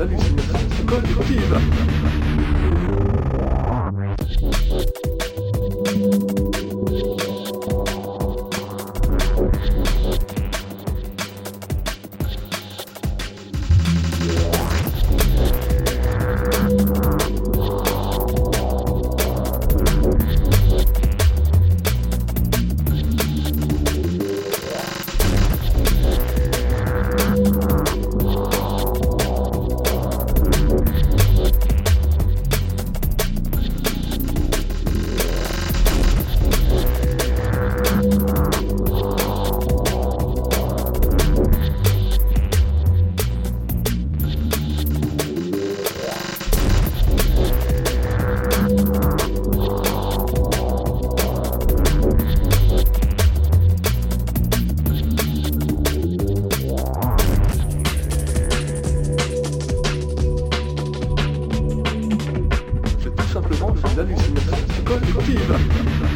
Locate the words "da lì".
0.00-0.16, 0.86-1.89